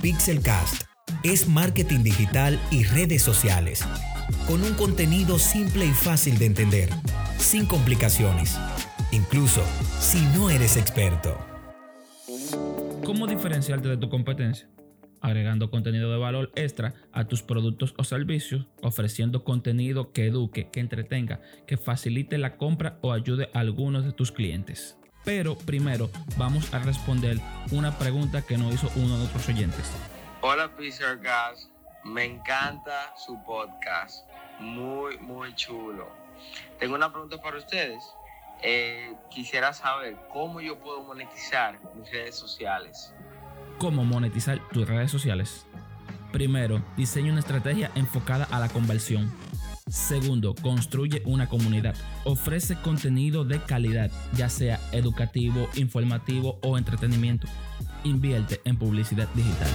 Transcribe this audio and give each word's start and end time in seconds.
Pixelcast 0.00 0.84
es 1.24 1.46
marketing 1.46 2.02
digital 2.02 2.58
y 2.70 2.84
redes 2.84 3.20
sociales, 3.20 3.84
con 4.46 4.62
un 4.62 4.72
contenido 4.72 5.38
simple 5.38 5.84
y 5.84 5.90
fácil 5.90 6.38
de 6.38 6.46
entender, 6.46 6.88
sin 7.36 7.66
complicaciones, 7.66 8.58
incluso 9.12 9.62
si 9.98 10.22
no 10.34 10.48
eres 10.48 10.78
experto. 10.78 11.38
¿Cómo 13.04 13.26
diferenciarte 13.26 13.88
de 13.88 13.98
tu 13.98 14.08
competencia? 14.08 14.70
Agregando 15.20 15.70
contenido 15.70 16.10
de 16.10 16.16
valor 16.16 16.50
extra 16.54 16.94
a 17.12 17.28
tus 17.28 17.42
productos 17.42 17.92
o 17.98 18.04
servicios, 18.04 18.68
ofreciendo 18.80 19.44
contenido 19.44 20.12
que 20.12 20.28
eduque, 20.28 20.70
que 20.70 20.80
entretenga, 20.80 21.42
que 21.66 21.76
facilite 21.76 22.38
la 22.38 22.56
compra 22.56 22.98
o 23.02 23.12
ayude 23.12 23.50
a 23.52 23.60
algunos 23.60 24.06
de 24.06 24.12
tus 24.12 24.32
clientes. 24.32 24.96
Pero 25.24 25.56
primero 25.56 26.10
vamos 26.36 26.72
a 26.72 26.78
responder 26.78 27.38
una 27.72 27.96
pregunta 27.98 28.42
que 28.42 28.56
nos 28.56 28.74
hizo 28.74 28.90
uno 28.96 29.14
de 29.14 29.18
nuestros 29.18 29.48
oyentes. 29.48 29.92
Hola 30.40 30.74
Pizzer 30.76 31.18
Gas, 31.18 31.68
me 32.04 32.24
encanta 32.24 33.14
su 33.16 33.42
podcast, 33.44 34.26
muy 34.58 35.18
muy 35.18 35.54
chulo. 35.54 36.08
Tengo 36.78 36.94
una 36.94 37.12
pregunta 37.12 37.40
para 37.40 37.58
ustedes. 37.58 38.02
Eh, 38.62 39.14
quisiera 39.30 39.72
saber 39.72 40.16
cómo 40.32 40.60
yo 40.60 40.78
puedo 40.78 41.02
monetizar 41.02 41.78
mis 41.94 42.10
redes 42.10 42.36
sociales. 42.36 43.12
¿Cómo 43.78 44.04
monetizar 44.04 44.60
tus 44.70 44.86
redes 44.86 45.10
sociales? 45.10 45.66
Primero, 46.32 46.82
diseña 46.96 47.32
una 47.32 47.40
estrategia 47.40 47.90
enfocada 47.94 48.46
a 48.50 48.60
la 48.60 48.68
conversión. 48.68 49.32
Segundo, 49.90 50.54
construye 50.54 51.20
una 51.24 51.48
comunidad. 51.48 51.96
Ofrece 52.24 52.76
contenido 52.76 53.44
de 53.44 53.58
calidad, 53.60 54.08
ya 54.36 54.48
sea 54.48 54.78
educativo, 54.92 55.68
informativo 55.74 56.60
o 56.62 56.78
entretenimiento. 56.78 57.48
Invierte 58.04 58.60
en 58.64 58.76
publicidad 58.76 59.28
digital. 59.34 59.68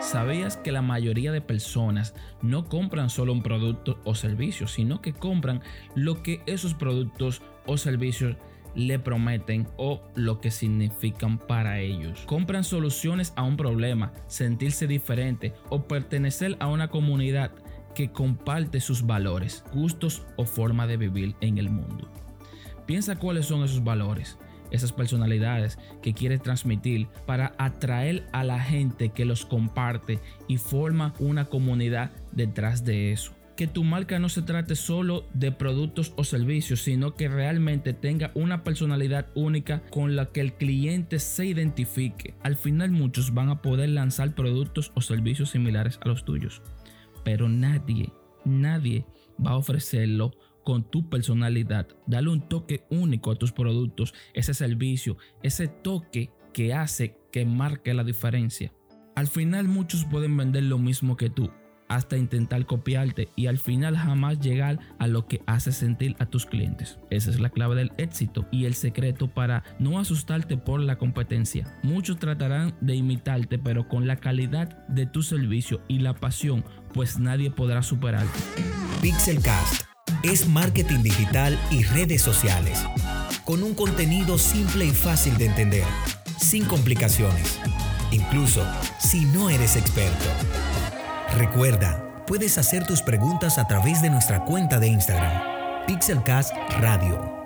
¿Sabías 0.00 0.56
que 0.56 0.70
la 0.70 0.82
mayoría 0.82 1.32
de 1.32 1.40
personas 1.40 2.14
no 2.42 2.66
compran 2.68 3.10
solo 3.10 3.32
un 3.32 3.42
producto 3.42 3.98
o 4.04 4.14
servicio, 4.14 4.68
sino 4.68 5.02
que 5.02 5.12
compran 5.12 5.62
lo 5.96 6.22
que 6.22 6.42
esos 6.46 6.74
productos 6.74 7.42
o 7.66 7.78
servicios 7.78 8.36
le 8.74 8.98
prometen 8.98 9.68
o 9.76 10.00
lo 10.14 10.40
que 10.40 10.50
significan 10.50 11.38
para 11.38 11.80
ellos. 11.80 12.22
Compran 12.26 12.64
soluciones 12.64 13.32
a 13.36 13.42
un 13.42 13.56
problema, 13.56 14.12
sentirse 14.28 14.86
diferente 14.86 15.52
o 15.68 15.82
pertenecer 15.82 16.56
a 16.58 16.68
una 16.68 16.88
comunidad 16.88 17.50
que 17.94 18.10
comparte 18.10 18.80
sus 18.80 19.06
valores, 19.06 19.64
gustos 19.72 20.22
o 20.36 20.44
forma 20.44 20.86
de 20.86 20.96
vivir 20.96 21.34
en 21.40 21.58
el 21.58 21.70
mundo. 21.70 22.08
Piensa 22.86 23.16
cuáles 23.16 23.46
son 23.46 23.64
esos 23.64 23.84
valores, 23.84 24.38
esas 24.70 24.92
personalidades 24.92 25.78
que 26.02 26.14
quieres 26.14 26.42
transmitir 26.42 27.06
para 27.26 27.54
atraer 27.58 28.26
a 28.32 28.42
la 28.42 28.58
gente 28.58 29.10
que 29.10 29.24
los 29.24 29.46
comparte 29.46 30.18
y 30.48 30.56
forma 30.56 31.14
una 31.18 31.44
comunidad 31.44 32.10
detrás 32.32 32.84
de 32.84 33.12
eso. 33.12 33.32
Que 33.56 33.66
tu 33.66 33.84
marca 33.84 34.18
no 34.18 34.30
se 34.30 34.42
trate 34.42 34.74
solo 34.74 35.26
de 35.34 35.52
productos 35.52 36.14
o 36.16 36.24
servicios, 36.24 36.80
sino 36.80 37.14
que 37.14 37.28
realmente 37.28 37.92
tenga 37.92 38.32
una 38.34 38.64
personalidad 38.64 39.26
única 39.34 39.82
con 39.90 40.16
la 40.16 40.26
que 40.26 40.40
el 40.40 40.54
cliente 40.54 41.18
se 41.18 41.44
identifique. 41.46 42.34
Al 42.42 42.56
final 42.56 42.90
muchos 42.90 43.34
van 43.34 43.50
a 43.50 43.60
poder 43.60 43.90
lanzar 43.90 44.34
productos 44.34 44.90
o 44.94 45.02
servicios 45.02 45.50
similares 45.50 46.00
a 46.02 46.08
los 46.08 46.24
tuyos 46.24 46.62
pero 47.24 47.48
nadie, 47.48 48.12
nadie 48.44 49.06
va 49.44 49.52
a 49.52 49.56
ofrecerlo 49.56 50.32
con 50.64 50.88
tu 50.88 51.08
personalidad. 51.08 51.88
Dale 52.06 52.30
un 52.30 52.48
toque 52.48 52.84
único 52.90 53.30
a 53.30 53.36
tus 53.36 53.52
productos, 53.52 54.14
ese 54.34 54.54
servicio, 54.54 55.16
ese 55.42 55.68
toque 55.68 56.30
que 56.52 56.74
hace 56.74 57.16
que 57.30 57.44
marque 57.44 57.94
la 57.94 58.04
diferencia. 58.04 58.72
Al 59.14 59.26
final 59.26 59.68
muchos 59.68 60.04
pueden 60.04 60.36
vender 60.36 60.64
lo 60.64 60.78
mismo 60.78 61.16
que 61.16 61.30
tú, 61.30 61.50
hasta 61.94 62.16
intentar 62.16 62.64
copiarte 62.64 63.28
y 63.36 63.46
al 63.46 63.58
final 63.58 63.96
jamás 63.98 64.40
llegar 64.40 64.78
a 64.98 65.06
lo 65.06 65.26
que 65.26 65.42
hace 65.46 65.72
sentir 65.72 66.16
a 66.18 66.26
tus 66.26 66.46
clientes. 66.46 66.98
Esa 67.10 67.30
es 67.30 67.38
la 67.38 67.50
clave 67.50 67.76
del 67.76 67.92
éxito 67.98 68.46
y 68.50 68.64
el 68.64 68.74
secreto 68.74 69.28
para 69.28 69.62
no 69.78 69.98
asustarte 69.98 70.56
por 70.56 70.80
la 70.80 70.96
competencia. 70.96 71.66
Muchos 71.82 72.18
tratarán 72.18 72.74
de 72.80 72.96
imitarte, 72.96 73.58
pero 73.58 73.88
con 73.88 74.06
la 74.06 74.16
calidad 74.16 74.86
de 74.88 75.06
tu 75.06 75.22
servicio 75.22 75.82
y 75.86 75.98
la 75.98 76.14
pasión, 76.14 76.64
pues 76.94 77.18
nadie 77.18 77.50
podrá 77.50 77.82
superarte. 77.82 78.38
Pixelcast 79.02 79.84
es 80.22 80.48
marketing 80.48 81.02
digital 81.02 81.58
y 81.70 81.82
redes 81.84 82.22
sociales, 82.22 82.86
con 83.44 83.62
un 83.62 83.74
contenido 83.74 84.38
simple 84.38 84.86
y 84.86 84.90
fácil 84.92 85.36
de 85.36 85.46
entender, 85.46 85.84
sin 86.38 86.64
complicaciones, 86.64 87.58
incluso 88.12 88.64
si 88.98 89.24
no 89.26 89.50
eres 89.50 89.76
experto. 89.76 90.26
Recuerda, 91.36 92.24
puedes 92.26 92.58
hacer 92.58 92.86
tus 92.86 93.00
preguntas 93.00 93.58
a 93.58 93.66
través 93.66 94.02
de 94.02 94.10
nuestra 94.10 94.44
cuenta 94.44 94.78
de 94.78 94.88
Instagram, 94.88 95.86
Pixelcast 95.86 96.54
Radio. 96.78 97.41